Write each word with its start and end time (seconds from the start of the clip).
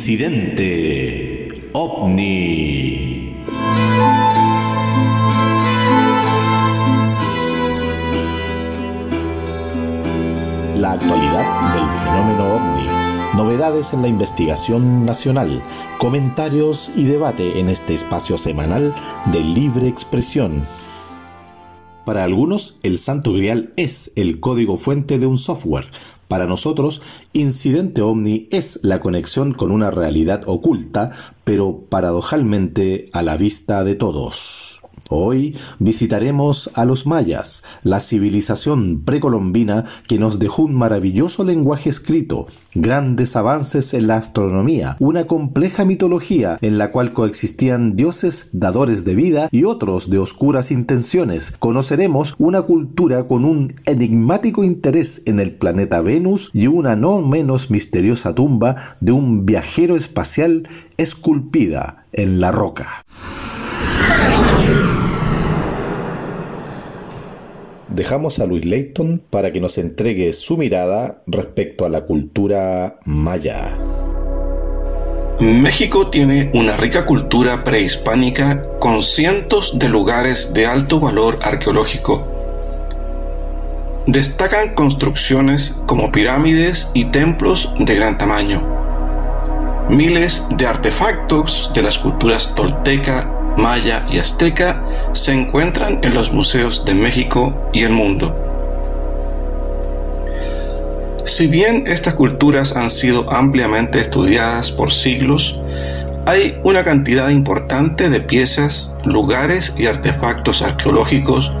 Incidente 0.00 1.48
OVNI. 1.74 3.36
La 10.78 10.92
actualidad 10.92 11.74
del 11.74 11.86
fenómeno 11.90 12.54
OVNI. 12.54 13.36
Novedades 13.36 13.92
en 13.92 14.00
la 14.00 14.08
investigación 14.08 15.04
nacional, 15.04 15.62
comentarios 15.98 16.92
y 16.96 17.04
debate 17.04 17.60
en 17.60 17.68
este 17.68 17.92
espacio 17.92 18.38
semanal 18.38 18.94
de 19.26 19.44
libre 19.44 19.86
expresión 19.86 20.66
para 22.10 22.24
algunos, 22.24 22.80
el 22.82 22.98
Santo 22.98 23.32
Grial 23.34 23.72
es 23.76 24.10
el 24.16 24.40
código 24.40 24.76
fuente 24.76 25.20
de 25.20 25.26
un 25.26 25.38
software. 25.38 25.88
Para 26.26 26.46
nosotros, 26.46 27.22
Incidente 27.32 28.02
Omni 28.02 28.48
es 28.50 28.80
la 28.82 28.98
conexión 28.98 29.54
con 29.54 29.70
una 29.70 29.92
realidad 29.92 30.42
oculta, 30.48 31.12
pero 31.44 31.84
paradojalmente 31.88 33.08
a 33.12 33.22
la 33.22 33.36
vista 33.36 33.84
de 33.84 33.94
todos. 33.94 34.82
Hoy 35.12 35.56
visitaremos 35.80 36.70
a 36.74 36.84
los 36.84 37.04
mayas, 37.04 37.64
la 37.82 37.98
civilización 37.98 39.02
precolombina 39.04 39.84
que 40.06 40.20
nos 40.20 40.38
dejó 40.38 40.62
un 40.62 40.76
maravilloso 40.76 41.42
lenguaje 41.42 41.90
escrito, 41.90 42.46
grandes 42.76 43.34
avances 43.34 43.92
en 43.92 44.06
la 44.06 44.16
astronomía, 44.16 44.96
una 45.00 45.26
compleja 45.26 45.84
mitología 45.84 46.58
en 46.60 46.78
la 46.78 46.92
cual 46.92 47.12
coexistían 47.12 47.96
dioses 47.96 48.50
dadores 48.52 49.04
de 49.04 49.16
vida 49.16 49.48
y 49.50 49.64
otros 49.64 50.10
de 50.10 50.18
oscuras 50.18 50.70
intenciones. 50.70 51.56
Conoceremos 51.58 52.36
una 52.38 52.62
cultura 52.62 53.26
con 53.26 53.44
un 53.44 53.74
enigmático 53.86 54.62
interés 54.62 55.22
en 55.26 55.40
el 55.40 55.50
planeta 55.56 56.02
Venus 56.02 56.50
y 56.52 56.68
una 56.68 56.94
no 56.94 57.20
menos 57.20 57.68
misteriosa 57.68 58.32
tumba 58.36 58.76
de 59.00 59.10
un 59.10 59.44
viajero 59.44 59.96
espacial 59.96 60.68
esculpida 60.98 62.06
en 62.12 62.40
la 62.40 62.52
roca. 62.52 63.04
Dejamos 67.90 68.38
a 68.38 68.46
Luis 68.46 68.64
Leighton 68.64 69.20
para 69.30 69.52
que 69.52 69.60
nos 69.60 69.76
entregue 69.76 70.32
su 70.32 70.56
mirada 70.56 71.22
respecto 71.26 71.84
a 71.84 71.88
la 71.88 72.02
cultura 72.02 73.00
maya. 73.04 73.76
México 75.40 76.08
tiene 76.08 76.50
una 76.54 76.76
rica 76.76 77.04
cultura 77.04 77.64
prehispánica 77.64 78.62
con 78.78 79.02
cientos 79.02 79.78
de 79.78 79.88
lugares 79.88 80.52
de 80.54 80.66
alto 80.66 81.00
valor 81.00 81.38
arqueológico. 81.42 82.26
Destacan 84.06 84.74
construcciones 84.74 85.76
como 85.86 86.12
pirámides 86.12 86.90
y 86.94 87.06
templos 87.06 87.74
de 87.78 87.94
gran 87.94 88.18
tamaño. 88.18 88.66
Miles 89.88 90.46
de 90.56 90.66
artefactos 90.66 91.72
de 91.74 91.82
las 91.82 91.98
culturas 91.98 92.54
tolteca, 92.54 93.39
maya 93.56 94.06
y 94.10 94.18
azteca 94.18 94.84
se 95.12 95.32
encuentran 95.32 96.00
en 96.02 96.14
los 96.14 96.32
museos 96.32 96.84
de 96.84 96.94
México 96.94 97.54
y 97.72 97.82
el 97.82 97.92
mundo. 97.92 98.34
Si 101.24 101.46
bien 101.46 101.84
estas 101.86 102.14
culturas 102.14 102.76
han 102.76 102.90
sido 102.90 103.30
ampliamente 103.32 104.00
estudiadas 104.00 104.72
por 104.72 104.92
siglos, 104.92 105.60
hay 106.26 106.58
una 106.64 106.84
cantidad 106.84 107.28
importante 107.30 108.10
de 108.10 108.20
piezas, 108.20 108.96
lugares 109.04 109.74
y 109.78 109.86
artefactos 109.86 110.62
arqueológicos 110.62 111.52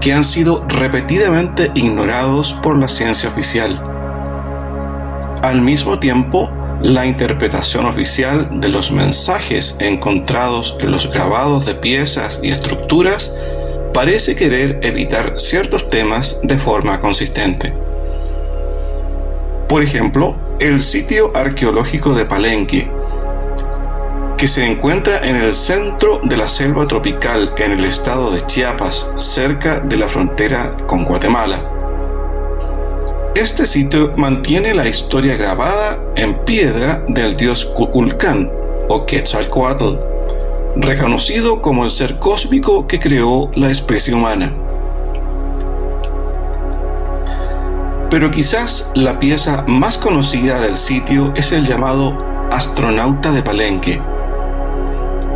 que 0.00 0.12
han 0.12 0.24
sido 0.24 0.66
repetidamente 0.68 1.70
ignorados 1.74 2.52
por 2.52 2.78
la 2.78 2.88
ciencia 2.88 3.28
oficial. 3.28 3.82
Al 5.42 5.62
mismo 5.62 5.98
tiempo, 5.98 6.50
la 6.82 7.06
interpretación 7.06 7.86
oficial 7.86 8.60
de 8.60 8.68
los 8.68 8.90
mensajes 8.90 9.76
encontrados 9.80 10.76
en 10.80 10.90
los 10.90 11.10
grabados 11.10 11.66
de 11.66 11.74
piezas 11.74 12.40
y 12.42 12.50
estructuras 12.50 13.34
parece 13.92 14.36
querer 14.36 14.80
evitar 14.82 15.38
ciertos 15.38 15.88
temas 15.88 16.40
de 16.42 16.58
forma 16.58 17.00
consistente. 17.00 17.72
Por 19.68 19.82
ejemplo, 19.82 20.34
el 20.58 20.80
sitio 20.80 21.30
arqueológico 21.34 22.14
de 22.14 22.26
Palenque, 22.26 22.90
que 24.36 24.46
se 24.46 24.66
encuentra 24.66 25.26
en 25.26 25.36
el 25.36 25.52
centro 25.52 26.20
de 26.22 26.36
la 26.36 26.48
selva 26.48 26.86
tropical 26.86 27.54
en 27.56 27.72
el 27.72 27.84
estado 27.84 28.30
de 28.30 28.44
Chiapas, 28.46 29.10
cerca 29.16 29.80
de 29.80 29.96
la 29.96 30.08
frontera 30.08 30.76
con 30.86 31.04
Guatemala. 31.04 31.73
Este 33.34 33.66
sitio 33.66 34.12
mantiene 34.16 34.74
la 34.74 34.86
historia 34.86 35.36
grabada 35.36 35.98
en 36.14 36.44
piedra 36.44 37.04
del 37.08 37.34
dios 37.34 37.64
Kukulcán 37.64 38.48
o 38.88 39.04
Quetzalcoatl, 39.06 39.96
reconocido 40.76 41.60
como 41.60 41.82
el 41.82 41.90
ser 41.90 42.20
cósmico 42.20 42.86
que 42.86 43.00
creó 43.00 43.50
la 43.56 43.72
especie 43.72 44.14
humana. 44.14 44.54
Pero 48.08 48.30
quizás 48.30 48.92
la 48.94 49.18
pieza 49.18 49.64
más 49.66 49.98
conocida 49.98 50.60
del 50.60 50.76
sitio 50.76 51.32
es 51.34 51.50
el 51.50 51.66
llamado 51.66 52.16
Astronauta 52.52 53.32
de 53.32 53.42
Palenque, 53.42 54.00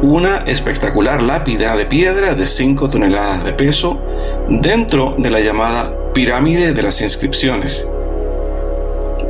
una 0.03 0.37
espectacular 0.47 1.21
lápida 1.21 1.75
de 1.75 1.85
piedra 1.85 2.35
de 2.35 2.47
5 2.47 2.89
toneladas 2.91 3.45
de 3.45 3.55
peso 3.55 4.01
dentro 4.49 5.17
de 5.19 5.31
la 5.31 5.41
llamada 5.41 5.98
Pirámide 6.19 6.75
de 6.75 6.83
las 6.83 7.01
Inscripciones. 7.01 7.89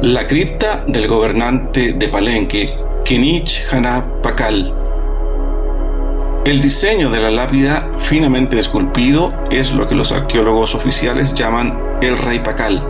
La 0.00 0.26
cripta 0.26 0.84
del 0.86 1.06
gobernante 1.06 1.92
de 1.92 2.08
Palenque, 2.08 2.74
Kinich 3.04 3.62
Hanab 3.70 4.22
Pakal. 4.22 4.72
El 6.46 6.62
diseño 6.62 7.10
de 7.10 7.20
la 7.20 7.30
lápida 7.30 7.90
finamente 7.98 8.58
esculpido 8.58 9.34
es 9.50 9.74
lo 9.74 9.86
que 9.86 9.94
los 9.94 10.12
arqueólogos 10.12 10.74
oficiales 10.74 11.34
llaman 11.34 11.78
el 12.00 12.16
rey 12.16 12.38
Pakal, 12.38 12.82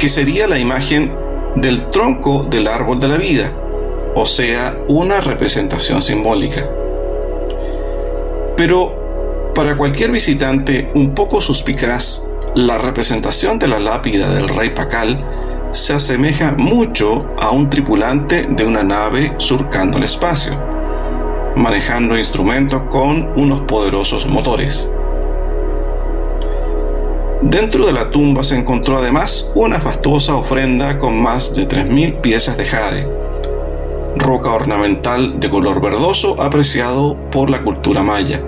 que 0.00 0.08
sería 0.08 0.48
la 0.48 0.58
imagen 0.58 1.12
del 1.54 1.90
tronco 1.90 2.42
del 2.50 2.66
árbol 2.66 2.98
de 2.98 3.06
la 3.06 3.18
vida, 3.18 3.52
o 4.16 4.26
sea, 4.26 4.76
una 4.88 5.20
representación 5.20 6.02
simbólica. 6.02 6.68
Pero 8.56 9.52
para 9.54 9.76
cualquier 9.76 10.10
visitante 10.10 10.90
un 10.94 11.14
poco 11.14 11.40
suspicaz, 11.40 12.31
la 12.54 12.76
representación 12.76 13.58
de 13.58 13.66
la 13.66 13.78
lápida 13.78 14.34
del 14.34 14.48
rey 14.48 14.70
Pacal 14.70 15.18
se 15.70 15.94
asemeja 15.94 16.52
mucho 16.52 17.26
a 17.40 17.50
un 17.50 17.70
tripulante 17.70 18.46
de 18.46 18.64
una 18.64 18.82
nave 18.82 19.32
surcando 19.38 19.96
el 19.96 20.04
espacio, 20.04 20.60
manejando 21.56 22.18
instrumentos 22.18 22.82
con 22.90 23.32
unos 23.36 23.62
poderosos 23.62 24.26
motores. 24.26 24.92
Dentro 27.40 27.86
de 27.86 27.92
la 27.94 28.10
tumba 28.10 28.44
se 28.44 28.58
encontró 28.58 28.98
además 28.98 29.50
una 29.54 29.80
fastuosa 29.80 30.36
ofrenda 30.36 30.98
con 30.98 31.20
más 31.20 31.54
de 31.54 31.66
3.000 31.66 32.20
piezas 32.20 32.58
de 32.58 32.66
jade, 32.66 33.08
roca 34.16 34.50
ornamental 34.50 35.40
de 35.40 35.48
color 35.48 35.80
verdoso 35.80 36.40
apreciado 36.40 37.16
por 37.30 37.48
la 37.48 37.62
cultura 37.62 38.02
maya. 38.02 38.42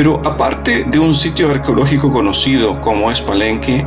Pero 0.00 0.18
aparte 0.24 0.84
de 0.84 0.98
un 0.98 1.14
sitio 1.14 1.50
arqueológico 1.50 2.10
conocido 2.10 2.80
como 2.80 3.10
es 3.10 3.20
Palenque, 3.20 3.84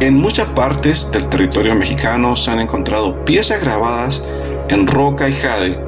en 0.00 0.14
muchas 0.14 0.48
partes 0.48 1.12
del 1.12 1.28
territorio 1.28 1.76
mexicano 1.76 2.34
se 2.34 2.50
han 2.50 2.58
encontrado 2.58 3.24
piezas 3.24 3.60
grabadas 3.60 4.24
en 4.68 4.88
roca 4.88 5.28
y 5.28 5.32
jade 5.32 5.80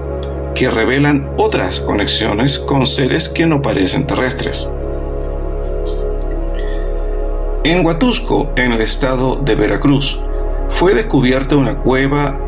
que 0.54 0.70
revelan 0.70 1.28
otras 1.36 1.80
conexiones 1.80 2.60
con 2.60 2.86
seres 2.86 3.28
que 3.28 3.48
no 3.48 3.60
parecen 3.60 4.06
terrestres. 4.06 4.70
En 7.64 7.84
Huatusco, 7.84 8.52
en 8.54 8.70
el 8.70 8.80
estado 8.80 9.34
de 9.34 9.56
Veracruz, 9.56 10.20
fue 10.68 10.94
descubierta 10.94 11.56
una 11.56 11.78
cueva 11.78 12.38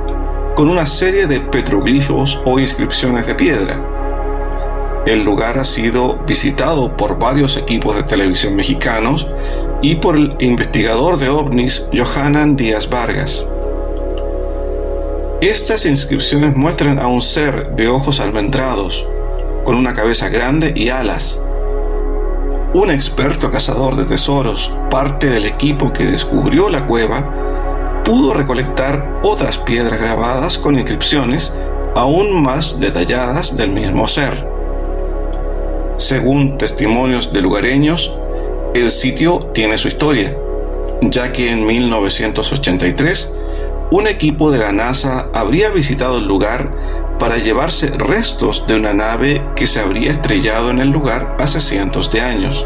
con 0.54 0.68
una 0.68 0.86
serie 0.86 1.26
de 1.26 1.40
petroglifos 1.40 2.40
o 2.44 2.60
inscripciones 2.60 3.26
de 3.26 3.34
piedra 3.34 3.97
el 5.08 5.24
lugar 5.24 5.58
ha 5.58 5.64
sido 5.64 6.18
visitado 6.26 6.94
por 6.94 7.18
varios 7.18 7.56
equipos 7.56 7.96
de 7.96 8.02
televisión 8.02 8.54
mexicanos 8.54 9.26
y 9.80 9.94
por 9.94 10.16
el 10.16 10.36
investigador 10.38 11.18
de 11.18 11.30
ovnis 11.30 11.88
Johanan 11.96 12.56
Díaz 12.56 12.90
Vargas. 12.90 13.46
Estas 15.40 15.86
inscripciones 15.86 16.54
muestran 16.54 16.98
a 16.98 17.06
un 17.06 17.22
ser 17.22 17.70
de 17.74 17.88
ojos 17.88 18.20
almendrados, 18.20 19.08
con 19.64 19.76
una 19.76 19.94
cabeza 19.94 20.28
grande 20.28 20.74
y 20.76 20.90
alas. 20.90 21.40
Un 22.74 22.90
experto 22.90 23.50
cazador 23.50 23.96
de 23.96 24.04
tesoros, 24.04 24.76
parte 24.90 25.28
del 25.28 25.46
equipo 25.46 25.90
que 25.90 26.04
descubrió 26.04 26.68
la 26.68 26.86
cueva, 26.86 28.02
pudo 28.04 28.34
recolectar 28.34 29.20
otras 29.22 29.56
piedras 29.56 29.98
grabadas 29.98 30.58
con 30.58 30.78
inscripciones 30.78 31.50
aún 31.94 32.42
más 32.42 32.78
detalladas 32.78 33.56
del 33.56 33.70
mismo 33.70 34.06
ser. 34.06 34.57
Según 35.98 36.58
testimonios 36.58 37.32
de 37.32 37.40
lugareños, 37.40 38.16
el 38.72 38.88
sitio 38.92 39.50
tiene 39.52 39.76
su 39.78 39.88
historia, 39.88 40.32
ya 41.02 41.32
que 41.32 41.50
en 41.50 41.66
1983 41.66 43.34
un 43.90 44.06
equipo 44.06 44.52
de 44.52 44.58
la 44.58 44.70
NASA 44.70 45.28
habría 45.34 45.70
visitado 45.70 46.18
el 46.18 46.28
lugar 46.28 46.72
para 47.18 47.38
llevarse 47.38 47.88
restos 47.88 48.64
de 48.68 48.76
una 48.76 48.92
nave 48.92 49.42
que 49.56 49.66
se 49.66 49.80
habría 49.80 50.12
estrellado 50.12 50.70
en 50.70 50.78
el 50.78 50.90
lugar 50.90 51.36
hace 51.40 51.60
cientos 51.60 52.12
de 52.12 52.20
años. 52.20 52.64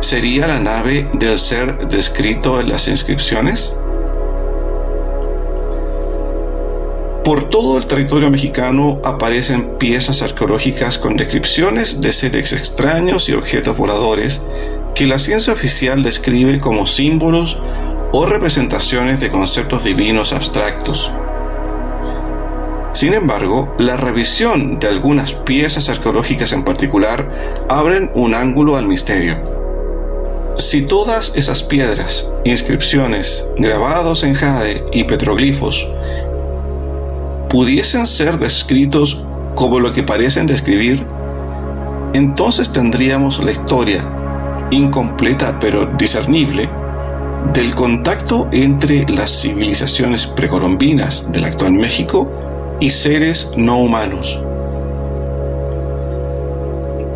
¿Sería 0.00 0.46
la 0.46 0.60
nave 0.60 1.08
del 1.14 1.38
ser 1.38 1.88
descrito 1.88 2.60
en 2.60 2.68
las 2.68 2.86
inscripciones? 2.86 3.78
Por 7.24 7.44
todo 7.48 7.78
el 7.78 7.86
territorio 7.86 8.28
mexicano 8.28 9.00
aparecen 9.02 9.78
piezas 9.78 10.20
arqueológicas 10.20 10.98
con 10.98 11.16
descripciones 11.16 12.02
de 12.02 12.12
seres 12.12 12.52
extraños 12.52 13.30
y 13.30 13.32
objetos 13.32 13.78
voladores 13.78 14.42
que 14.94 15.06
la 15.06 15.18
ciencia 15.18 15.54
oficial 15.54 16.02
describe 16.02 16.60
como 16.60 16.84
símbolos 16.84 17.58
o 18.12 18.26
representaciones 18.26 19.20
de 19.20 19.30
conceptos 19.30 19.84
divinos 19.84 20.34
abstractos. 20.34 21.10
Sin 22.92 23.14
embargo, 23.14 23.74
la 23.78 23.96
revisión 23.96 24.78
de 24.78 24.88
algunas 24.88 25.32
piezas 25.32 25.88
arqueológicas 25.88 26.52
en 26.52 26.62
particular 26.62 27.64
abren 27.70 28.10
un 28.14 28.34
ángulo 28.34 28.76
al 28.76 28.86
misterio. 28.86 29.38
Si 30.58 30.82
todas 30.82 31.32
esas 31.34 31.62
piedras, 31.62 32.30
inscripciones, 32.44 33.48
grabados 33.56 34.24
en 34.24 34.34
jade 34.34 34.84
y 34.92 35.04
petroglifos 35.04 35.88
pudiesen 37.54 38.08
ser 38.08 38.38
descritos 38.40 39.22
como 39.54 39.78
lo 39.78 39.92
que 39.92 40.02
parecen 40.02 40.48
describir, 40.48 41.06
entonces 42.12 42.72
tendríamos 42.72 43.38
la 43.44 43.52
historia, 43.52 44.04
incompleta 44.72 45.60
pero 45.60 45.86
discernible, 45.96 46.68
del 47.52 47.72
contacto 47.76 48.48
entre 48.50 49.08
las 49.08 49.30
civilizaciones 49.30 50.26
precolombinas 50.26 51.30
del 51.30 51.44
actual 51.44 51.74
México 51.74 52.28
y 52.80 52.90
seres 52.90 53.52
no 53.56 53.78
humanos. 53.78 54.36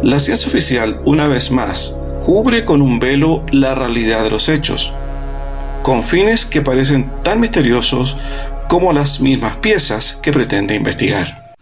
La 0.04 0.20
ciencia 0.20 0.46
oficial, 0.46 1.00
una 1.04 1.26
vez 1.26 1.50
más, 1.50 2.00
cubre 2.24 2.64
con 2.64 2.80
un 2.80 3.00
velo 3.00 3.42
la 3.50 3.74
realidad 3.74 4.22
de 4.22 4.30
los 4.30 4.48
hechos, 4.48 4.92
con 5.82 6.04
fines 6.04 6.46
que 6.46 6.62
parecen 6.62 7.10
tan 7.24 7.40
misteriosos 7.40 8.16
como 8.68 8.92
las 8.92 9.20
mismas 9.20 9.56
piezas 9.56 10.18
que 10.22 10.30
pretende 10.30 10.74
investigar. 10.74 11.56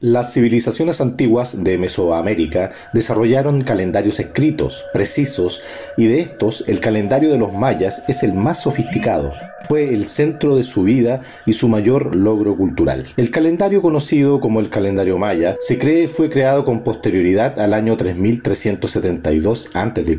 Las 0.00 0.34
civilizaciones 0.34 1.00
antiguas 1.00 1.64
de 1.64 1.78
Mesoamérica 1.78 2.70
desarrollaron 2.92 3.62
calendarios 3.62 4.20
escritos, 4.20 4.84
precisos, 4.92 5.62
y 5.96 6.04
de 6.08 6.20
estos 6.20 6.68
el 6.68 6.78
calendario 6.80 7.32
de 7.32 7.38
los 7.38 7.54
mayas 7.54 8.04
es 8.06 8.22
el 8.22 8.34
más 8.34 8.60
sofisticado. 8.60 9.32
Fue 9.68 9.94
el 9.94 10.06
centro 10.06 10.56
de 10.56 10.64
su 10.64 10.82
vida 10.82 11.20
y 11.46 11.54
su 11.54 11.68
mayor 11.68 12.14
logro 12.14 12.56
cultural. 12.56 13.04
El 13.16 13.30
calendario 13.30 13.82
conocido 13.82 14.40
como 14.40 14.60
el 14.60 14.70
calendario 14.70 15.18
maya 15.18 15.56
se 15.58 15.78
cree 15.78 16.08
fue 16.08 16.30
creado 16.30 16.64
con 16.64 16.82
posterioridad 16.82 17.58
al 17.58 17.74
año 17.74 17.96
3372 17.96 19.70
a.C. 19.74 20.16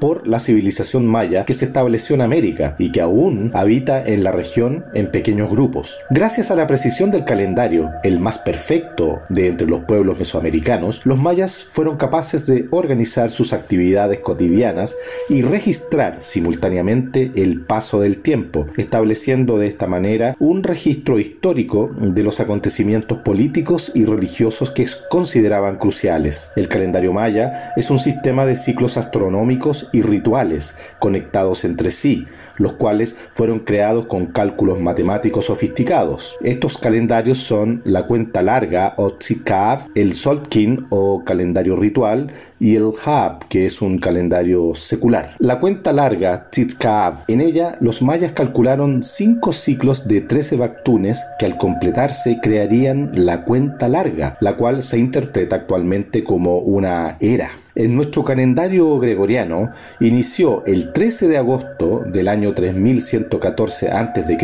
por 0.00 0.26
la 0.26 0.40
civilización 0.40 1.06
maya 1.06 1.44
que 1.44 1.54
se 1.54 1.64
estableció 1.64 2.14
en 2.14 2.22
América 2.22 2.76
y 2.78 2.92
que 2.92 3.00
aún 3.00 3.50
habita 3.54 4.04
en 4.04 4.22
la 4.22 4.32
región 4.32 4.84
en 4.94 5.10
pequeños 5.10 5.50
grupos. 5.50 6.00
Gracias 6.10 6.50
a 6.50 6.56
la 6.56 6.66
precisión 6.66 7.10
del 7.10 7.24
calendario, 7.24 7.90
el 8.02 8.18
más 8.18 8.38
perfecto 8.38 9.22
de 9.28 9.48
entre 9.48 9.66
los 9.66 9.84
pueblos 9.84 10.18
mesoamericanos, 10.18 11.04
los 11.04 11.18
mayas 11.18 11.62
fueron 11.62 11.96
capaces 11.96 12.46
de 12.46 12.66
organizar 12.70 13.30
sus 13.30 13.52
actividades 13.52 14.20
cotidianas 14.20 14.96
y 15.28 15.42
registrar 15.42 16.18
simultáneamente 16.20 17.32
el 17.36 17.60
paso 17.60 18.00
del 18.00 18.18
tiempo, 18.18 18.51
estableciendo 18.76 19.58
de 19.58 19.66
esta 19.66 19.86
manera 19.86 20.36
un 20.38 20.62
registro 20.62 21.18
histórico 21.18 21.90
de 21.98 22.22
los 22.22 22.40
acontecimientos 22.40 23.18
políticos 23.18 23.92
y 23.94 24.04
religiosos 24.04 24.70
que 24.70 24.86
consideraban 25.08 25.76
cruciales. 25.76 26.50
El 26.56 26.68
calendario 26.68 27.12
maya 27.12 27.72
es 27.76 27.90
un 27.90 27.98
sistema 27.98 28.46
de 28.46 28.56
ciclos 28.56 28.96
astronómicos 28.96 29.88
y 29.92 30.02
rituales 30.02 30.92
conectados 30.98 31.64
entre 31.64 31.90
sí, 31.90 32.26
los 32.56 32.72
cuales 32.74 33.14
fueron 33.32 33.60
creados 33.60 34.06
con 34.06 34.26
cálculos 34.26 34.80
matemáticos 34.80 35.46
sofisticados. 35.46 36.36
Estos 36.42 36.78
calendarios 36.78 37.38
son 37.38 37.82
la 37.84 38.06
cuenta 38.06 38.42
larga 38.42 38.94
o 38.96 39.12
Tzikav, 39.12 39.88
el 39.94 40.14
Solkin 40.14 40.86
o 40.90 41.24
calendario 41.24 41.76
ritual 41.76 42.30
y 42.58 42.76
el 42.76 42.92
Hab, 43.04 43.48
que 43.48 43.66
es 43.66 43.82
un 43.82 43.98
calendario 43.98 44.74
secular. 44.74 45.34
La 45.38 45.58
cuenta 45.58 45.92
larga, 45.92 46.48
Tzikav, 46.50 47.24
en 47.28 47.40
ella 47.40 47.76
los 47.80 48.02
mayas 48.02 48.32
calcularon 48.42 49.04
cinco 49.04 49.52
ciclos 49.52 50.08
de 50.08 50.20
13 50.20 50.56
bactunes 50.56 51.24
que 51.38 51.46
al 51.46 51.56
completarse 51.58 52.40
crearían 52.42 53.12
la 53.14 53.44
cuenta 53.44 53.88
larga, 53.88 54.36
la 54.40 54.56
cual 54.56 54.82
se 54.82 54.98
interpreta 54.98 55.54
actualmente 55.54 56.24
como 56.24 56.58
una 56.58 57.18
era. 57.20 57.52
En 57.76 57.94
nuestro 57.94 58.24
calendario 58.24 58.98
gregoriano 58.98 59.70
inició 60.00 60.64
el 60.66 60.92
13 60.92 61.28
de 61.28 61.38
agosto 61.38 62.00
del 62.00 62.26
año 62.26 62.52
3114 62.52 63.92
a.C. 63.92 64.36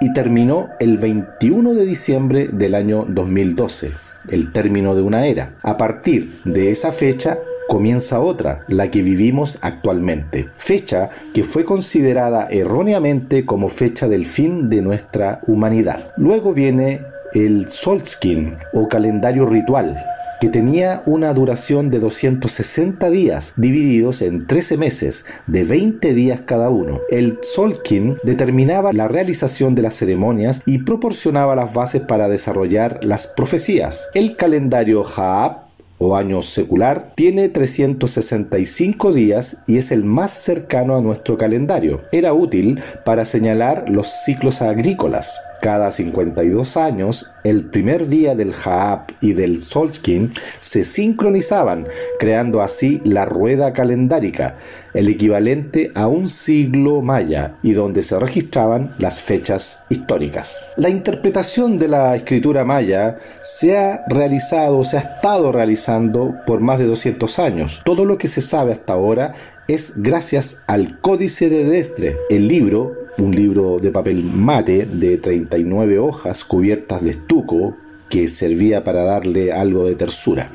y 0.00 0.12
terminó 0.14 0.70
el 0.80 0.96
21 0.96 1.74
de 1.74 1.84
diciembre 1.84 2.48
del 2.50 2.74
año 2.74 3.04
2012, 3.06 3.92
el 4.30 4.50
término 4.50 4.94
de 4.94 5.02
una 5.02 5.26
era. 5.26 5.52
A 5.60 5.76
partir 5.76 6.30
de 6.46 6.70
esa 6.70 6.90
fecha 6.90 7.36
comienza 7.68 8.20
otra, 8.20 8.64
la 8.68 8.90
que 8.90 9.02
vivimos 9.02 9.58
actualmente, 9.62 10.48
fecha 10.56 11.10
que 11.34 11.44
fue 11.44 11.64
considerada 11.64 12.48
erróneamente 12.50 13.44
como 13.44 13.68
fecha 13.68 14.08
del 14.08 14.26
fin 14.26 14.68
de 14.68 14.82
nuestra 14.82 15.40
humanidad. 15.46 16.12
Luego 16.16 16.52
viene 16.52 17.00
el 17.34 17.68
Solskin 17.68 18.54
o 18.72 18.88
calendario 18.88 19.46
ritual, 19.46 19.98
que 20.40 20.48
tenía 20.48 21.02
una 21.06 21.32
duración 21.32 21.90
de 21.90 21.98
260 21.98 23.08
días, 23.10 23.54
divididos 23.56 24.22
en 24.22 24.46
13 24.46 24.76
meses, 24.76 25.24
de 25.46 25.64
20 25.64 26.14
días 26.14 26.40
cada 26.44 26.70
uno. 26.70 27.00
El 27.10 27.38
Solkin 27.42 28.16
determinaba 28.22 28.92
la 28.92 29.08
realización 29.08 29.74
de 29.74 29.82
las 29.82 29.94
ceremonias 29.94 30.62
y 30.66 30.78
proporcionaba 30.78 31.56
las 31.56 31.72
bases 31.72 32.02
para 32.02 32.28
desarrollar 32.28 33.00
las 33.02 33.28
profecías. 33.28 34.10
El 34.14 34.36
calendario 34.36 35.04
Haab 35.04 35.65
o 35.98 36.16
año 36.16 36.42
secular, 36.42 37.12
tiene 37.14 37.48
365 37.48 39.12
días 39.12 39.62
y 39.66 39.78
es 39.78 39.92
el 39.92 40.04
más 40.04 40.32
cercano 40.32 40.96
a 40.96 41.00
nuestro 41.00 41.36
calendario. 41.38 42.02
Era 42.12 42.32
útil 42.32 42.80
para 43.04 43.24
señalar 43.24 43.88
los 43.88 44.06
ciclos 44.06 44.62
agrícolas. 44.62 45.40
Cada 45.66 45.90
52 45.90 46.76
años, 46.76 47.32
el 47.42 47.64
primer 47.64 48.06
día 48.06 48.36
del 48.36 48.52
Haab 48.54 49.00
y 49.20 49.32
del 49.32 49.60
Solskin 49.60 50.32
se 50.60 50.84
sincronizaban, 50.84 51.88
creando 52.20 52.62
así 52.62 53.02
la 53.04 53.24
rueda 53.24 53.72
calendárica, 53.72 54.54
el 54.94 55.08
equivalente 55.08 55.90
a 55.96 56.06
un 56.06 56.28
siglo 56.28 57.02
maya 57.02 57.56
y 57.64 57.72
donde 57.72 58.02
se 58.02 58.16
registraban 58.20 58.92
las 58.98 59.18
fechas 59.18 59.86
históricas. 59.88 60.60
La 60.76 60.88
interpretación 60.88 61.80
de 61.80 61.88
la 61.88 62.14
escritura 62.14 62.64
maya 62.64 63.16
se 63.42 63.76
ha 63.76 64.04
realizado, 64.06 64.84
se 64.84 64.98
ha 64.98 65.00
estado 65.00 65.50
realizando 65.50 66.36
por 66.46 66.60
más 66.60 66.78
de 66.78 66.84
200 66.84 67.40
años. 67.40 67.80
Todo 67.84 68.04
lo 68.04 68.18
que 68.18 68.28
se 68.28 68.40
sabe 68.40 68.70
hasta 68.70 68.92
ahora 68.92 69.34
es 69.66 70.00
gracias 70.00 70.62
al 70.68 71.00
Códice 71.00 71.50
de 71.50 71.64
Destre, 71.64 72.16
el 72.30 72.46
libro 72.46 73.05
un 73.18 73.34
libro 73.34 73.78
de 73.78 73.90
papel 73.90 74.22
mate 74.22 74.86
de 74.86 75.16
39 75.18 75.98
hojas 75.98 76.44
cubiertas 76.44 77.02
de 77.02 77.10
estuco 77.10 77.76
que 78.08 78.28
servía 78.28 78.84
para 78.84 79.04
darle 79.04 79.52
algo 79.52 79.86
de 79.86 79.94
tersura. 79.94 80.50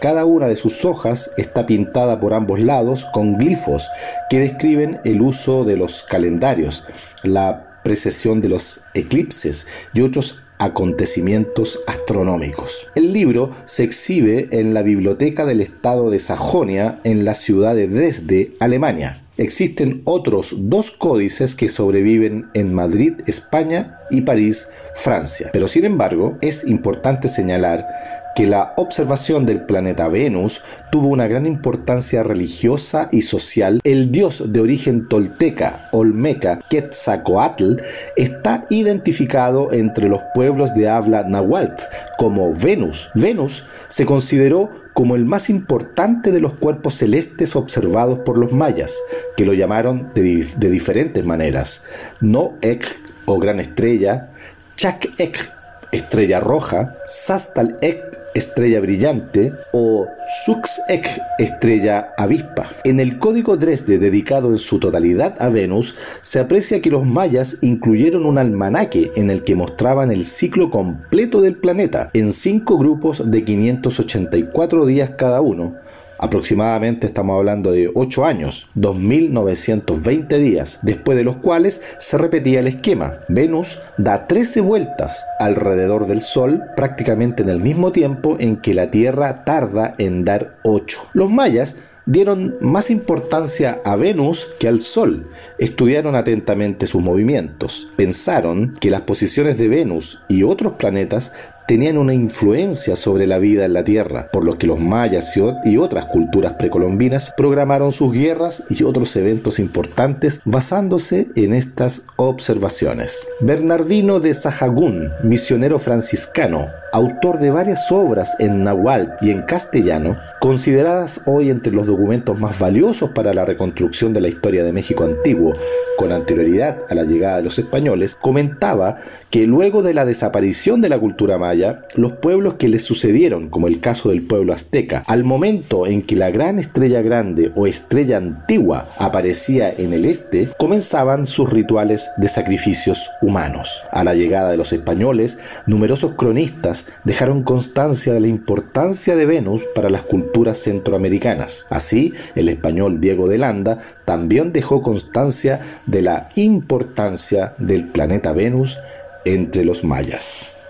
Cada 0.00 0.24
una 0.24 0.48
de 0.48 0.56
sus 0.56 0.84
hojas 0.84 1.32
está 1.36 1.66
pintada 1.66 2.18
por 2.18 2.34
ambos 2.34 2.60
lados 2.60 3.04
con 3.12 3.36
glifos 3.38 3.88
que 4.28 4.40
describen 4.40 5.00
el 5.04 5.20
uso 5.20 5.64
de 5.64 5.76
los 5.76 6.02
calendarios, 6.02 6.86
la 7.22 7.80
precesión 7.84 8.40
de 8.40 8.48
los 8.48 8.82
eclipses 8.94 9.66
y 9.92 10.00
otros 10.00 10.42
acontecimientos 10.62 11.80
astronómicos. 11.88 12.86
El 12.94 13.12
libro 13.12 13.50
se 13.64 13.82
exhibe 13.82 14.48
en 14.52 14.74
la 14.74 14.82
Biblioteca 14.82 15.44
del 15.44 15.60
Estado 15.60 16.08
de 16.08 16.20
Sajonia 16.20 17.00
en 17.02 17.24
la 17.24 17.34
ciudad 17.34 17.74
de 17.74 17.88
Dresde, 17.88 18.52
Alemania. 18.60 19.20
Existen 19.38 20.02
otros 20.04 20.68
dos 20.70 20.92
códices 20.92 21.56
que 21.56 21.68
sobreviven 21.68 22.46
en 22.54 22.74
Madrid, 22.74 23.14
España 23.26 23.98
y 24.10 24.20
París, 24.20 24.68
Francia. 24.94 25.50
Pero 25.52 25.66
sin 25.66 25.84
embargo, 25.84 26.38
es 26.42 26.64
importante 26.68 27.28
señalar 27.28 27.88
que 28.34 28.46
la 28.46 28.72
observación 28.76 29.46
del 29.46 29.62
planeta 29.62 30.08
Venus 30.08 30.62
tuvo 30.90 31.08
una 31.08 31.26
gran 31.26 31.46
importancia 31.46 32.22
religiosa 32.22 33.08
y 33.12 33.22
social. 33.22 33.80
El 33.84 34.10
dios 34.12 34.52
de 34.52 34.60
origen 34.60 35.08
tolteca, 35.08 35.88
olmeca, 35.92 36.58
Quetzalcoatl, 36.68 37.76
está 38.16 38.64
identificado 38.70 39.72
entre 39.72 40.08
los 40.08 40.20
pueblos 40.34 40.74
de 40.74 40.88
habla 40.88 41.24
náhuatl 41.24 41.82
como 42.18 42.54
Venus. 42.54 43.10
Venus 43.14 43.66
se 43.88 44.06
consideró 44.06 44.70
como 44.94 45.16
el 45.16 45.24
más 45.24 45.48
importante 45.48 46.30
de 46.30 46.40
los 46.40 46.54
cuerpos 46.54 46.94
celestes 46.94 47.56
observados 47.56 48.20
por 48.20 48.38
los 48.38 48.52
mayas, 48.52 48.98
que 49.36 49.44
lo 49.44 49.54
llamaron 49.54 50.10
de, 50.14 50.46
de 50.56 50.70
diferentes 50.70 51.24
maneras. 51.24 51.84
No-Ek 52.20 52.84
o 53.24 53.38
gran 53.38 53.60
estrella, 53.60 54.30
Chak-Ek, 54.76 55.50
estrella 55.92 56.40
roja, 56.40 56.94
Sastal-Ek, 57.06 58.11
estrella 58.34 58.80
brillante, 58.80 59.52
o 59.72 60.06
Sux-Ek, 60.44 61.06
estrella 61.38 62.12
avispa. 62.16 62.68
En 62.84 63.00
el 63.00 63.18
código 63.18 63.56
Dresde 63.56 63.98
dedicado 63.98 64.48
en 64.50 64.58
su 64.58 64.78
totalidad 64.78 65.36
a 65.40 65.48
Venus, 65.48 65.96
se 66.20 66.40
aprecia 66.40 66.80
que 66.80 66.90
los 66.90 67.04
mayas 67.04 67.58
incluyeron 67.62 68.26
un 68.26 68.38
almanaque 68.38 69.12
en 69.16 69.30
el 69.30 69.44
que 69.44 69.54
mostraban 69.54 70.10
el 70.10 70.24
ciclo 70.24 70.70
completo 70.70 71.40
del 71.40 71.56
planeta 71.56 72.10
en 72.12 72.32
cinco 72.32 72.78
grupos 72.78 73.30
de 73.30 73.44
584 73.44 74.86
días 74.86 75.10
cada 75.10 75.40
uno, 75.40 75.74
Aproximadamente 76.22 77.08
estamos 77.08 77.36
hablando 77.36 77.72
de 77.72 77.90
8 77.92 78.24
años, 78.24 78.68
2.920 78.76 80.38
días, 80.38 80.78
después 80.82 81.18
de 81.18 81.24
los 81.24 81.34
cuales 81.34 81.96
se 81.98 82.16
repetía 82.16 82.60
el 82.60 82.68
esquema. 82.68 83.14
Venus 83.28 83.80
da 83.98 84.28
13 84.28 84.60
vueltas 84.60 85.26
alrededor 85.40 86.06
del 86.06 86.20
Sol 86.20 86.62
prácticamente 86.76 87.42
en 87.42 87.48
el 87.48 87.58
mismo 87.58 87.90
tiempo 87.90 88.36
en 88.38 88.56
que 88.56 88.72
la 88.72 88.88
Tierra 88.88 89.44
tarda 89.44 89.94
en 89.98 90.24
dar 90.24 90.58
8. 90.62 91.08
Los 91.12 91.28
mayas 91.28 91.78
dieron 92.06 92.56
más 92.60 92.90
importancia 92.90 93.80
a 93.84 93.96
Venus 93.96 94.48
que 94.58 94.68
al 94.68 94.80
Sol. 94.80 95.26
Estudiaron 95.58 96.16
atentamente 96.16 96.86
sus 96.86 97.02
movimientos. 97.02 97.92
Pensaron 97.96 98.74
que 98.80 98.90
las 98.90 99.02
posiciones 99.02 99.58
de 99.58 99.68
Venus 99.68 100.22
y 100.28 100.42
otros 100.42 100.74
planetas 100.74 101.34
tenían 101.66 101.98
una 101.98 102.14
influencia 102.14 102.96
sobre 102.96 103.26
la 103.26 103.38
vida 103.38 103.64
en 103.64 103.72
la 103.72 103.84
Tierra, 103.84 104.28
por 104.32 104.44
lo 104.44 104.58
que 104.58 104.66
los 104.66 104.80
mayas 104.80 105.36
y 105.64 105.76
otras 105.76 106.06
culturas 106.06 106.54
precolombinas 106.58 107.32
programaron 107.36 107.92
sus 107.92 108.12
guerras 108.12 108.64
y 108.70 108.82
otros 108.84 109.14
eventos 109.16 109.58
importantes 109.58 110.40
basándose 110.44 111.28
en 111.36 111.54
estas 111.54 112.06
observaciones. 112.16 113.26
Bernardino 113.40 114.20
de 114.20 114.34
Sahagún, 114.34 115.10
misionero 115.22 115.78
franciscano, 115.78 116.66
autor 116.92 117.38
de 117.38 117.50
varias 117.50 117.90
obras 117.90 118.36
en 118.38 118.64
náhuatl 118.64 119.24
y 119.24 119.30
en 119.30 119.42
castellano, 119.42 120.16
consideradas 120.40 121.22
hoy 121.26 121.50
entre 121.50 121.72
los 121.72 121.86
documentos 121.86 122.38
más 122.38 122.58
valiosos 122.58 123.10
para 123.10 123.32
la 123.32 123.44
reconstrucción 123.44 124.12
de 124.12 124.20
la 124.20 124.28
historia 124.28 124.64
de 124.64 124.72
México 124.72 125.04
antiguo, 125.04 125.54
con 125.96 126.12
anterioridad 126.12 126.78
a 126.90 126.94
la 126.94 127.04
llegada 127.04 127.38
de 127.38 127.44
los 127.44 127.58
españoles, 127.58 128.16
comentaba 128.20 128.98
que 129.30 129.46
luego 129.46 129.82
de 129.82 129.94
la 129.94 130.04
desaparición 130.04 130.80
de 130.80 130.88
la 130.88 130.98
cultura 130.98 131.38
maya, 131.38 131.51
los 131.94 132.12
pueblos 132.12 132.54
que 132.54 132.68
les 132.68 132.84
sucedieron, 132.84 133.48
como 133.48 133.68
el 133.68 133.80
caso 133.80 134.10
del 134.10 134.22
pueblo 134.22 134.52
azteca, 134.52 135.02
al 135.06 135.24
momento 135.24 135.86
en 135.86 136.02
que 136.02 136.16
la 136.16 136.30
gran 136.30 136.58
estrella 136.58 137.02
grande 137.02 137.52
o 137.54 137.66
estrella 137.66 138.16
antigua 138.16 138.88
aparecía 138.98 139.72
en 139.72 139.92
el 139.92 140.04
este, 140.04 140.48
comenzaban 140.58 141.26
sus 141.26 141.50
rituales 141.50 142.10
de 142.16 142.28
sacrificios 142.28 143.10
humanos. 143.20 143.84
A 143.90 144.04
la 144.04 144.14
llegada 144.14 144.50
de 144.50 144.56
los 144.56 144.72
españoles, 144.72 145.38
numerosos 145.66 146.14
cronistas 146.14 146.92
dejaron 147.04 147.42
constancia 147.42 148.14
de 148.14 148.20
la 148.20 148.28
importancia 148.28 149.16
de 149.16 149.26
Venus 149.26 149.64
para 149.74 149.90
las 149.90 150.06
culturas 150.06 150.58
centroamericanas. 150.58 151.66
Así, 151.70 152.12
el 152.34 152.48
español 152.48 153.00
Diego 153.00 153.28
de 153.28 153.38
Landa 153.38 153.78
también 154.04 154.52
dejó 154.52 154.82
constancia 154.82 155.60
de 155.86 156.02
la 156.02 156.28
importancia 156.36 157.54
del 157.58 157.88
planeta 157.88 158.32
Venus 158.32 158.78
entre 159.24 159.64
los 159.64 159.84
mayas. 159.84 160.61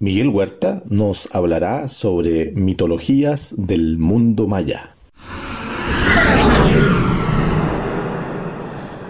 Miguel 0.00 0.28
Huerta 0.28 0.82
nos 0.90 1.34
hablará 1.34 1.88
sobre 1.88 2.52
mitologías 2.52 3.54
del 3.66 3.98
mundo 3.98 4.46
maya. 4.46 4.94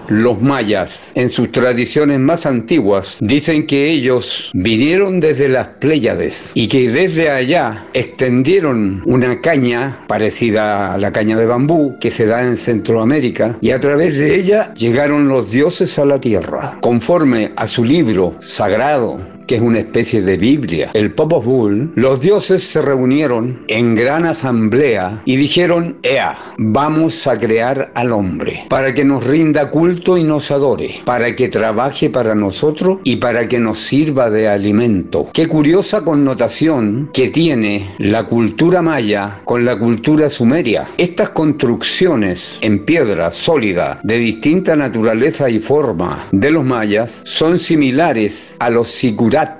Los 0.08 0.40
mayas, 0.40 1.12
en 1.14 1.30
sus 1.30 1.52
tradiciones 1.52 2.18
más 2.18 2.46
antiguas, 2.46 3.18
dicen 3.20 3.66
que 3.66 3.90
ellos 3.90 4.50
vinieron 4.54 5.20
desde 5.20 5.48
las 5.48 5.68
Pléyades 5.68 6.52
y 6.54 6.68
que 6.68 6.90
desde 6.90 7.30
allá 7.30 7.84
extendieron 7.92 9.02
una 9.04 9.40
caña 9.40 9.98
parecida 10.08 10.94
a 10.94 10.98
la 10.98 11.12
caña 11.12 11.36
de 11.36 11.46
bambú 11.46 11.96
que 12.00 12.10
se 12.10 12.26
da 12.26 12.42
en 12.42 12.56
Centroamérica 12.56 13.56
y 13.60 13.70
a 13.70 13.80
través 13.80 14.16
de 14.16 14.34
ella 14.34 14.72
llegaron 14.74 15.28
los 15.28 15.50
dioses 15.50 15.98
a 15.98 16.06
la 16.06 16.20
tierra. 16.20 16.78
Conforme 16.80 17.52
a 17.56 17.66
su 17.66 17.84
libro 17.84 18.36
sagrado, 18.40 19.20
que 19.48 19.54
es 19.54 19.62
una 19.62 19.78
especie 19.78 20.20
de 20.20 20.36
Biblia, 20.36 20.90
el 20.92 21.14
Popos 21.14 21.44
Bull, 21.46 21.90
los 21.94 22.20
dioses 22.20 22.62
se 22.62 22.82
reunieron 22.82 23.64
en 23.66 23.94
gran 23.94 24.26
asamblea 24.26 25.22
y 25.24 25.36
dijeron, 25.36 25.96
Ea, 26.02 26.36
vamos 26.58 27.26
a 27.26 27.38
crear 27.38 27.90
al 27.94 28.12
hombre 28.12 28.66
para 28.68 28.92
que 28.92 29.06
nos 29.06 29.26
rinda 29.26 29.70
culto 29.70 30.18
y 30.18 30.22
nos 30.22 30.50
adore, 30.50 30.96
para 31.06 31.34
que 31.34 31.48
trabaje 31.48 32.10
para 32.10 32.34
nosotros 32.34 32.98
y 33.04 33.16
para 33.16 33.48
que 33.48 33.58
nos 33.58 33.78
sirva 33.78 34.28
de 34.28 34.48
alimento. 34.48 35.30
Qué 35.32 35.46
curiosa 35.46 36.02
connotación 36.02 37.08
que 37.14 37.30
tiene 37.30 37.88
la 37.96 38.24
cultura 38.24 38.82
maya 38.82 39.40
con 39.44 39.64
la 39.64 39.78
cultura 39.78 40.28
sumeria. 40.28 40.86
Estas 40.98 41.30
construcciones 41.30 42.58
en 42.60 42.84
piedra 42.84 43.32
sólida 43.32 43.98
de 44.04 44.18
distinta 44.18 44.76
naturaleza 44.76 45.48
y 45.48 45.58
forma 45.58 46.26
de 46.32 46.50
los 46.50 46.66
mayas 46.66 47.22
son 47.24 47.58
similares 47.58 48.56
a 48.58 48.68
los 48.68 48.88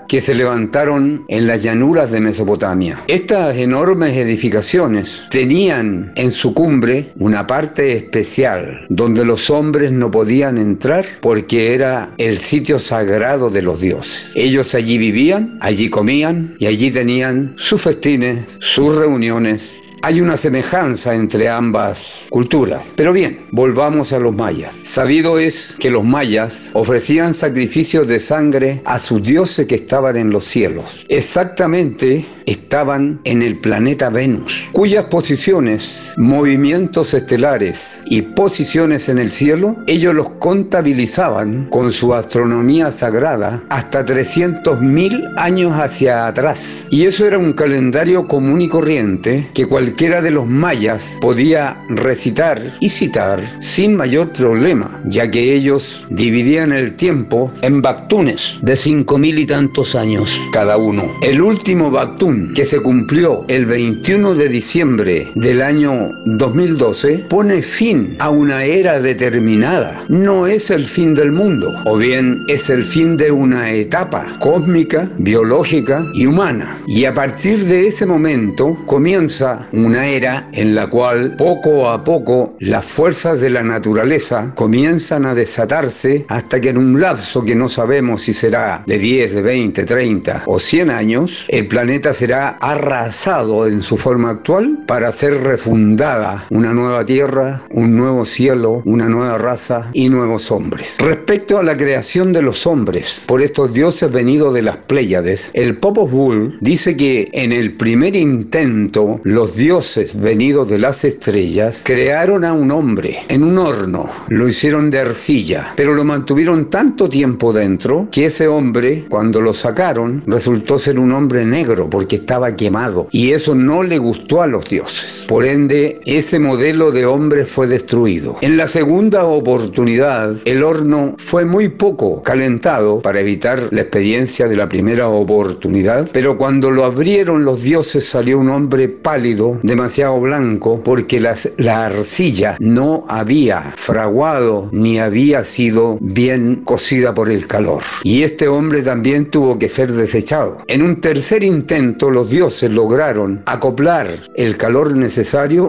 que 0.08 0.20
se 0.20 0.35
levantaron 0.35 1.25
en 1.28 1.47
las 1.47 1.62
llanuras 1.62 2.11
de 2.11 2.20
Mesopotamia. 2.20 3.02
Estas 3.08 3.56
enormes 3.56 4.16
edificaciones 4.16 5.26
tenían 5.30 6.12
en 6.16 6.32
su 6.32 6.54
cumbre 6.54 7.12
una 7.16 7.47
parte 7.47 7.92
especial 7.92 8.87
donde 8.88 9.25
los 9.25 9.50
hombres 9.50 9.92
no 9.92 10.11
podían 10.11 10.58
entrar 10.58 11.04
porque 11.20 11.75
era 11.75 12.11
el 12.18 12.38
sitio 12.38 12.78
sagrado 12.78 13.50
de 13.50 13.62
los 13.62 13.80
dioses. 13.80 14.32
Ellos 14.35 14.75
allí 14.75 14.99
vivían, 14.99 15.58
allí 15.61 15.90
comían 15.90 16.54
y 16.58 16.66
allí 16.66 16.90
tenían 16.90 17.54
sus 17.56 17.82
festines, 17.82 18.58
sus 18.61 18.97
reuniones 18.97 19.75
hay 20.02 20.20
una 20.20 20.36
semejanza 20.36 21.14
entre 21.14 21.48
ambas 21.48 22.26
culturas. 22.30 22.92
Pero 22.96 23.12
bien, 23.12 23.40
volvamos 23.50 24.12
a 24.12 24.18
los 24.18 24.34
mayas. 24.34 24.74
Sabido 24.74 25.38
es 25.38 25.74
que 25.78 25.90
los 25.90 26.04
mayas 26.04 26.70
ofrecían 26.74 27.34
sacrificios 27.34 28.06
de 28.06 28.18
sangre 28.18 28.82
a 28.84 28.98
sus 28.98 29.22
dioses 29.22 29.66
que 29.66 29.74
estaban 29.74 30.16
en 30.16 30.30
los 30.30 30.44
cielos. 30.44 31.06
Exactamente 31.08 32.26
estaban 32.46 33.20
en 33.24 33.42
el 33.42 33.58
planeta 33.58 34.08
Venus, 34.08 34.68
cuyas 34.72 35.04
posiciones, 35.06 36.12
movimientos 36.16 37.12
estelares 37.12 38.02
y 38.06 38.22
posiciones 38.22 39.08
en 39.10 39.18
el 39.18 39.30
cielo, 39.30 39.76
ellos 39.86 40.14
los 40.14 40.30
contabilizaban 40.30 41.68
con 41.68 41.92
su 41.92 42.14
astronomía 42.14 42.90
sagrada 42.90 43.62
hasta 43.68 44.04
300.000 44.04 45.34
años 45.36 45.74
hacia 45.74 46.26
atrás. 46.26 46.86
Y 46.90 47.04
eso 47.04 47.26
era 47.26 47.38
un 47.38 47.52
calendario 47.52 48.26
común 48.26 48.62
y 48.62 48.68
corriente 48.68 49.48
que 49.52 49.66
cualquiera 49.88 50.21
de 50.21 50.30
los 50.30 50.47
mayas 50.47 51.16
podía 51.18 51.83
recitar 51.88 52.61
y 52.78 52.90
citar 52.90 53.40
sin 53.59 53.97
mayor 53.97 54.33
problema, 54.35 55.00
ya 55.07 55.30
que 55.30 55.54
ellos 55.54 56.02
dividían 56.11 56.73
el 56.73 56.95
tiempo 56.95 57.50
en 57.62 57.80
bactunes 57.80 58.59
de 58.61 58.75
5.000 58.75 59.38
y 59.38 59.47
tantos 59.47 59.95
años 59.95 60.38
cada 60.52 60.76
uno. 60.76 61.04
El 61.23 61.40
último 61.40 61.90
bactún 61.90 62.52
que 62.54 62.66
se 62.66 62.80
cumplió 62.80 63.47
el 63.49 63.64
21 63.64 64.35
de 64.35 64.50
diciembre 64.50 65.28
del 65.35 65.62
año 65.62 66.11
2012 66.26 67.25
pone 67.30 67.62
fin 67.62 68.16
a 68.18 68.28
una 68.28 68.64
era 68.64 69.00
determinada. 69.00 70.04
No 70.11 70.47
es 70.47 70.71
el 70.71 70.85
fin 70.85 71.14
del 71.14 71.33
mundo, 71.33 71.73
o 71.87 71.97
bien 71.97 72.45
es 72.49 72.68
el 72.68 72.85
fin 72.85 73.16
de 73.16 73.30
una 73.30 73.71
etapa 73.71 74.26
cósmica, 74.38 75.11
biológica 75.16 76.04
y 76.12 76.26
humana. 76.26 76.78
Y 76.87 77.07
a 77.07 77.14
partir 77.14 77.64
de 77.64 77.87
ese 77.87 78.04
momento 78.04 78.76
comienza 78.85 79.66
una 79.85 80.06
era 80.06 80.49
en 80.52 80.75
la 80.75 80.88
cual 80.88 81.35
poco 81.37 81.90
a 81.90 82.04
poco 82.04 82.54
las 82.61 82.85
fuerzas 82.85 83.40
de 83.40 83.50
la 83.50 83.62
naturaleza 83.62 84.52
comienzan 84.54 85.26
a 85.26 85.35
desatarse 85.35 86.25
hasta 86.28 86.61
que 86.61 86.68
en 86.68 86.78
un 86.78 87.00
lapso 87.00 87.44
que 87.44 87.54
no 87.54 87.68
sabemos 87.68 88.23
si 88.23 88.32
será 88.32 88.82
de 88.87 88.99
10, 88.99 89.35
de 89.35 89.42
20, 89.42 89.85
30 89.85 90.42
o 90.47 90.58
100 90.58 90.90
años, 90.90 91.47
el 91.49 91.66
planeta 91.66 92.12
se 92.12 92.18
será 92.28 92.58
arrasado 92.61 93.66
en 93.66 93.80
su 93.80 93.97
forma 93.97 94.28
actual 94.28 94.80
para 94.87 95.11
ser 95.12 95.32
refundada 95.42 96.44
una 96.50 96.75
nueva 96.75 97.04
tierra, 97.04 97.62
un 97.70 97.97
nuevo 97.97 98.26
cielo, 98.26 98.82
una 98.85 99.08
nueva 99.08 99.38
raza 99.38 99.88
y 99.94 100.11
nuevos 100.11 100.50
hombres. 100.50 100.97
Respecto 100.99 101.58
a 101.58 101.62
la 101.62 101.76
creación 101.76 102.35
de 102.35 102.42
los 102.42 102.66
hombres 102.66 103.23
por 103.25 103.40
estos 103.40 103.73
dioses 103.73 104.12
venidos 104.12 104.52
de 104.52 104.62
las 104.62 104.76
Pléyades, 104.76 105.50
el 105.54 105.78
Popos 105.78 106.11
Bull 106.11 106.58
dice 106.61 106.97
que 106.97 107.30
en 107.32 107.52
el 107.52 107.76
primer 107.76 108.14
intento 108.14 109.20
los 109.23 109.56
dioses 109.56 109.67
venidos 110.14 110.66
de 110.68 110.78
las 110.78 111.04
estrellas 111.04 111.80
crearon 111.82 112.42
a 112.44 112.54
un 112.54 112.70
hombre 112.70 113.18
en 113.28 113.42
un 113.42 113.58
horno, 113.58 114.08
lo 114.28 114.48
hicieron 114.48 114.88
de 114.88 115.00
arcilla, 115.00 115.75
pero 115.76 115.94
lo 115.94 116.04
mantuvieron 116.04 116.70
tanto 116.70 117.06
tiempo 117.06 117.52
dentro 117.52 118.08
que 118.10 118.26
ese 118.26 118.48
hombre, 118.48 119.04
cuando 119.10 119.42
lo 119.42 119.52
sacaron, 119.52 120.22
resultó 120.26 120.78
ser 120.78 120.98
un 120.98 121.12
hombre 121.12 121.44
negro 121.44 121.90
porque 121.90 122.16
estaba 122.16 122.56
quemado 122.56 123.08
y 123.10 123.32
eso 123.32 123.54
no 123.54 123.82
le 123.82 123.98
gustó 123.98 124.40
a 124.40 124.46
los 124.46 124.64
dioses. 124.64 125.17
Por 125.28 125.44
ende, 125.44 126.00
ese 126.06 126.38
modelo 126.38 126.90
de 126.90 127.04
hombre 127.04 127.44
fue 127.44 127.66
destruido. 127.66 128.37
En 128.40 128.56
la 128.56 128.66
segunda 128.66 129.26
oportunidad, 129.26 130.35
el 130.47 130.62
horno 130.62 131.16
fue 131.18 131.44
muy 131.44 131.68
poco 131.68 132.23
calentado 132.23 133.02
para 133.02 133.20
evitar 133.20 133.61
la 133.70 133.82
experiencia 133.82 134.49
de 134.49 134.56
la 134.56 134.70
primera 134.70 135.08
oportunidad, 135.08 136.08
pero 136.14 136.38
cuando 136.38 136.70
lo 136.70 136.87
abrieron 136.87 137.44
los 137.44 137.62
dioses 137.62 138.08
salió 138.08 138.38
un 138.38 138.49
hombre 138.49 138.88
pálido, 138.88 139.61
demasiado 139.62 140.18
blanco, 140.18 140.80
porque 140.82 141.20
la, 141.20 141.37
la 141.58 141.85
arcilla 141.85 142.56
no 142.58 143.04
había 143.06 143.75
fraguado 143.76 144.70
ni 144.73 144.99
había 144.99 145.44
sido 145.44 145.99
bien 146.00 146.62
cocida 146.64 147.12
por 147.12 147.28
el 147.28 147.47
calor. 147.47 147.82
Y 148.02 148.23
este 148.23 148.49
hombre 148.49 148.80
también 148.80 149.30
tuvo 149.30 149.58
que 149.58 149.68
ser 149.68 149.92
desechado. 149.92 150.62
En 150.68 150.82
un 150.82 151.02
tercer 151.02 151.44
intento, 151.44 152.08
los 152.08 152.30
dioses 152.30 152.70
lograron 152.70 153.42
acoplar 153.44 154.08
el 154.35 154.56
calor 154.56 154.97
necesario 154.97 155.17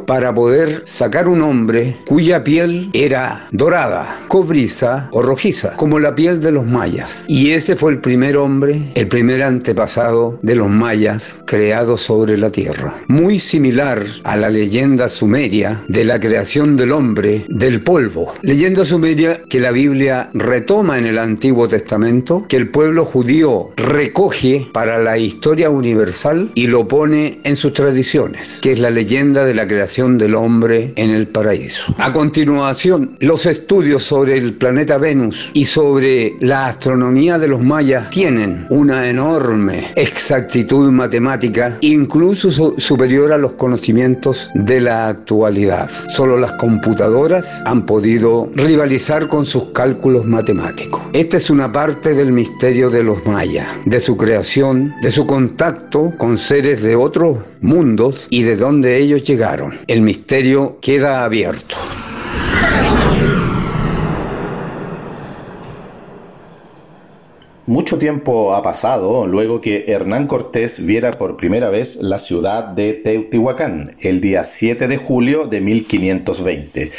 para 0.06 0.32
poder 0.32 0.84
sacar 0.86 1.28
un 1.28 1.42
hombre 1.42 1.96
cuya 2.06 2.44
piel 2.44 2.92
era 2.94 3.48
dorada, 3.52 4.16
cobriza 4.28 5.10
o 5.12 5.24
rojiza, 5.24 5.76
como 5.76 5.98
la 5.98 6.14
piel 6.14 6.40
de 6.40 6.52
los 6.52 6.66
mayas. 6.66 7.26
Y 7.28 7.52
ese 7.52 7.76
fue 7.76 7.92
el 7.94 8.00
primer 8.00 8.38
hombre, 8.38 8.92
el 8.94 9.08
primer 9.08 9.42
antepasado 9.42 10.38
de 10.44 10.56
los 10.56 10.70
mayas 10.70 11.36
creado 11.48 11.98
sobre 11.98 12.38
la 12.38 12.52
tierra. 12.52 12.94
Muy 13.08 13.40
similar 13.40 14.04
a 14.24 14.38
la 14.38 14.50
leyenda 14.50 15.10
sumeria 15.10 15.84
de 15.88 16.06
la 16.06 16.20
creación 16.20 16.78
del 16.78 16.92
hombre 16.92 17.46
del 17.48 17.82
polvo. 17.82 18.34
Leyenda 18.44 18.86
sumeria 18.86 19.39
que 19.50 19.60
la 19.60 19.72
Biblia 19.72 20.30
retoma 20.34 20.98
en 20.98 21.08
el 21.08 21.18
Antiguo 21.18 21.68
Testamento, 21.68 22.46
que 22.48 22.56
el 22.56 22.70
pueblo 22.70 23.04
judío 23.04 23.72
recoge 23.76 24.68
para 24.72 25.00
la 25.00 25.18
historia 25.18 25.70
universal 25.70 26.52
y 26.54 26.68
lo 26.68 26.88
pone 26.88 27.40
en 27.44 27.56
sus 27.56 27.74
tradiciones, 27.74 28.60
que 28.62 28.72
es 28.74 28.80
la 28.80 28.92
leyenda 28.92 29.46
de 29.46 29.56
la 29.56 29.68
creación 29.68 30.18
del 30.18 30.36
hombre 30.36 30.94
en 30.96 31.10
el 31.10 31.28
paraíso. 31.28 31.96
A 31.98 32.14
continuación, 32.14 33.18
los 33.20 33.46
estudios 33.46 34.04
sobre 34.04 34.38
el 34.38 34.54
planeta 34.54 34.98
Venus 34.98 35.50
y 35.54 35.66
sobre 35.66 36.36
la 36.40 36.68
astronomía 36.68 37.40
de 37.40 37.48
los 37.48 37.62
mayas 37.62 38.10
tienen 38.12 38.68
una 38.70 39.10
enorme 39.10 39.88
exactitud 39.96 40.92
matemática, 40.92 41.78
incluso 41.82 42.52
superior 42.78 43.34
a 43.34 43.38
los 43.38 43.54
conocimientos 43.54 44.50
de 44.54 44.82
la 44.82 45.08
actualidad. 45.08 45.90
Solo 46.10 46.38
las 46.38 46.54
computadoras 46.54 47.62
han 47.66 47.86
podido 47.86 48.50
rivalizar 48.54 49.28
con 49.40 49.46
sus 49.46 49.68
cálculos 49.72 50.26
matemáticos. 50.26 51.00
Esta 51.14 51.38
es 51.38 51.50
una 51.50 51.72
parte 51.72 52.14
del 52.14 52.34
misterio 52.34 52.90
de 52.90 53.04
los 53.04 53.26
mayas, 53.26 53.70
de 53.86 54.02
su 54.02 54.18
creación, 54.18 54.94
de 55.02 55.12
su 55.12 55.26
contacto 55.26 56.14
con 56.18 56.38
seres 56.38 56.82
de 56.82 56.98
otros 56.98 57.38
mundos 57.62 58.28
y 58.30 58.42
de 58.42 58.58
dónde 58.58 58.98
ellos 58.98 59.24
llegaron. 59.24 59.80
El 59.88 60.02
misterio 60.02 60.78
queda 60.82 61.24
abierto. 61.24 61.78
Mucho 67.70 68.00
tiempo 68.00 68.56
ha 68.56 68.64
pasado 68.64 69.28
luego 69.28 69.62
que 69.62 69.86
Hernán 69.90 70.26
Cortés 70.26 70.84
viera 70.88 71.12
por 71.12 71.38
primera 71.38 71.70
vez 71.70 71.98
la 71.98 72.18
ciudad 72.18 72.64
de 72.64 72.94
Teotihuacán 72.94 73.92
el 74.00 74.22
día 74.22 74.44
7 74.44 74.88
de 74.88 74.98
julio 74.98 75.46
de 75.46 75.62
1520. 75.62 76.90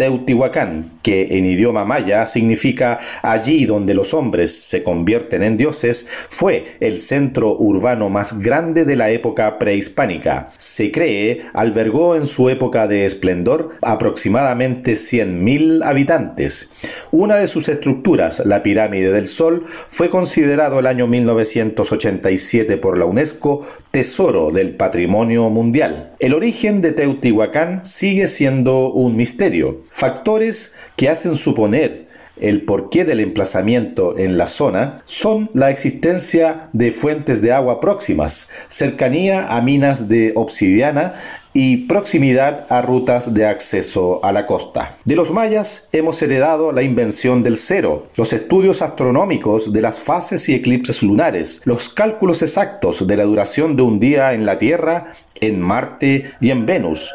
Teotihuacán, 0.00 0.92
que 1.02 1.36
en 1.36 1.44
idioma 1.44 1.84
maya 1.84 2.24
significa 2.24 2.98
allí 3.20 3.66
donde 3.66 3.92
los 3.92 4.14
hombres 4.14 4.56
se 4.56 4.82
convierten 4.82 5.42
en 5.42 5.58
dioses, 5.58 6.06
fue 6.30 6.76
el 6.80 7.02
centro 7.02 7.54
urbano 7.58 8.08
más 8.08 8.38
grande 8.38 8.86
de 8.86 8.96
la 8.96 9.10
época 9.10 9.58
prehispánica. 9.58 10.48
Se 10.56 10.90
cree 10.90 11.42
albergó 11.52 12.16
en 12.16 12.24
su 12.24 12.48
época 12.48 12.86
de 12.88 13.04
esplendor 13.04 13.72
aproximadamente 13.82 14.92
100.000 14.92 15.84
habitantes. 15.84 16.72
Una 17.10 17.36
de 17.36 17.46
sus 17.46 17.68
estructuras, 17.68 18.46
la 18.46 18.62
pirámide 18.62 19.12
del 19.12 19.28
Sol, 19.28 19.66
fue 19.88 20.08
considerado 20.20 20.78
el 20.80 20.86
año 20.86 21.06
1987 21.06 22.76
por 22.76 22.98
la 22.98 23.06
UNESCO 23.06 23.66
Tesoro 23.90 24.50
del 24.50 24.76
Patrimonio 24.76 25.48
Mundial. 25.48 26.12
El 26.18 26.34
origen 26.34 26.82
de 26.82 26.92
Teotihuacán 26.92 27.86
sigue 27.86 28.28
siendo 28.28 28.92
un 28.92 29.16
misterio. 29.16 29.80
Factores 29.88 30.74
que 30.96 31.08
hacen 31.08 31.36
suponer 31.36 32.09
el 32.40 32.62
porqué 32.62 33.04
del 33.04 33.20
emplazamiento 33.20 34.18
en 34.18 34.38
la 34.38 34.48
zona 34.48 35.02
son 35.04 35.50
la 35.54 35.70
existencia 35.70 36.68
de 36.72 36.92
fuentes 36.92 37.42
de 37.42 37.52
agua 37.52 37.80
próximas, 37.80 38.50
cercanía 38.68 39.46
a 39.46 39.60
minas 39.60 40.08
de 40.08 40.32
obsidiana 40.36 41.14
y 41.52 41.88
proximidad 41.88 42.66
a 42.68 42.80
rutas 42.82 43.34
de 43.34 43.46
acceso 43.46 44.24
a 44.24 44.32
la 44.32 44.46
costa. 44.46 44.96
De 45.04 45.16
los 45.16 45.32
mayas 45.32 45.88
hemos 45.92 46.22
heredado 46.22 46.72
la 46.72 46.82
invención 46.82 47.42
del 47.42 47.56
cero, 47.56 48.06
los 48.16 48.32
estudios 48.32 48.82
astronómicos 48.82 49.72
de 49.72 49.82
las 49.82 49.98
fases 49.98 50.48
y 50.48 50.54
eclipses 50.54 51.02
lunares, 51.02 51.62
los 51.64 51.88
cálculos 51.88 52.42
exactos 52.42 53.06
de 53.06 53.16
la 53.16 53.24
duración 53.24 53.76
de 53.76 53.82
un 53.82 53.98
día 53.98 54.32
en 54.32 54.46
la 54.46 54.58
Tierra, 54.58 55.12
en 55.40 55.60
Marte 55.60 56.30
y 56.40 56.50
en 56.50 56.66
Venus, 56.66 57.12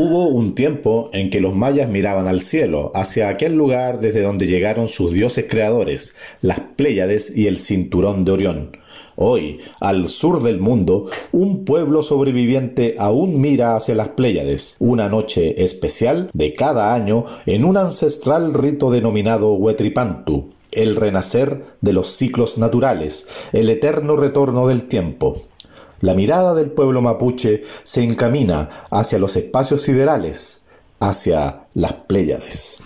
Hubo 0.00 0.28
un 0.28 0.54
tiempo 0.54 1.10
en 1.12 1.28
que 1.28 1.40
los 1.40 1.56
mayas 1.56 1.88
miraban 1.88 2.28
al 2.28 2.40
cielo, 2.40 2.92
hacia 2.94 3.28
aquel 3.28 3.56
lugar 3.56 3.98
desde 3.98 4.22
donde 4.22 4.46
llegaron 4.46 4.86
sus 4.86 5.12
dioses 5.12 5.46
creadores, 5.50 6.14
las 6.40 6.60
Pléyades 6.60 7.36
y 7.36 7.48
el 7.48 7.58
cinturón 7.58 8.24
de 8.24 8.30
Orión. 8.30 8.76
Hoy, 9.16 9.58
al 9.80 10.08
sur 10.08 10.40
del 10.40 10.60
mundo, 10.60 11.06
un 11.32 11.64
pueblo 11.64 12.04
sobreviviente 12.04 12.94
aún 12.96 13.40
mira 13.40 13.74
hacia 13.74 13.96
las 13.96 14.10
Pléyades, 14.10 14.76
una 14.78 15.08
noche 15.08 15.64
especial 15.64 16.30
de 16.32 16.52
cada 16.52 16.94
año 16.94 17.24
en 17.46 17.64
un 17.64 17.76
ancestral 17.76 18.54
rito 18.54 18.92
denominado 18.92 19.54
Huetripantu, 19.54 20.50
el 20.70 20.94
renacer 20.94 21.64
de 21.80 21.92
los 21.92 22.06
ciclos 22.06 22.56
naturales, 22.56 23.48
el 23.52 23.68
eterno 23.68 24.16
retorno 24.16 24.68
del 24.68 24.84
tiempo. 24.84 25.42
La 26.00 26.14
mirada 26.14 26.54
del 26.54 26.70
pueblo 26.70 27.02
mapuche 27.02 27.62
se 27.82 28.04
encamina 28.04 28.68
hacia 28.90 29.18
los 29.18 29.36
espacios 29.36 29.82
siderales, 29.82 30.66
hacia 31.00 31.66
las 31.74 31.92
Pléyades. 31.92 32.82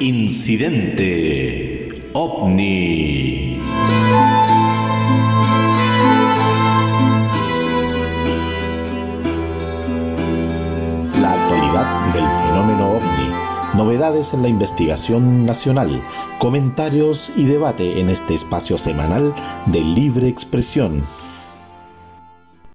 Incidente 0.00 1.88
OVNI. 2.12 3.58
La 11.20 11.32
actualidad 11.32 12.12
del 12.12 12.24
fenómeno 12.46 12.92
ovni, 12.92 13.34
novedades 13.74 14.34
en 14.34 14.42
la 14.42 14.48
investigación 14.48 15.44
nacional, 15.44 16.00
comentarios 16.38 17.32
y 17.34 17.46
debate 17.46 18.00
en 18.00 18.08
este 18.08 18.34
espacio 18.34 18.78
semanal 18.78 19.34
de 19.66 19.80
libre 19.80 20.28
expresión 20.28 21.02